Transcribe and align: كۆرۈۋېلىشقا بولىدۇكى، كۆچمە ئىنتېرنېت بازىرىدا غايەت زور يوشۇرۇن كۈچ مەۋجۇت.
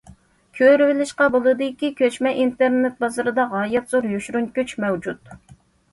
كۆرۈۋېلىشقا 0.59 1.27
بولىدۇكى، 1.35 1.91
كۆچمە 2.01 2.33
ئىنتېرنېت 2.45 2.97
بازىرىدا 3.05 3.47
غايەت 3.55 3.93
زور 3.95 4.09
يوشۇرۇن 4.17 4.49
كۈچ 4.57 4.75
مەۋجۇت. 4.87 5.35